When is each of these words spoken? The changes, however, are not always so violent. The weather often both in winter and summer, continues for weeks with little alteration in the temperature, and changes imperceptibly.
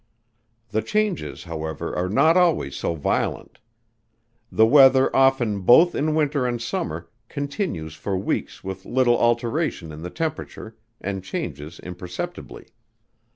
The 0.69 0.81
changes, 0.81 1.43
however, 1.43 1.95
are 1.95 2.09
not 2.09 2.35
always 2.35 2.75
so 2.75 2.95
violent. 2.95 3.59
The 4.51 4.65
weather 4.65 5.15
often 5.15 5.59
both 5.59 5.93
in 5.93 6.15
winter 6.15 6.47
and 6.47 6.59
summer, 6.59 7.07
continues 7.29 7.93
for 7.93 8.17
weeks 8.17 8.63
with 8.63 8.83
little 8.83 9.19
alteration 9.19 9.91
in 9.91 10.01
the 10.01 10.09
temperature, 10.09 10.75
and 10.99 11.23
changes 11.23 11.79
imperceptibly. 11.81 12.69